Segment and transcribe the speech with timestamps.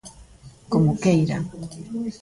[0.71, 1.37] Como queira.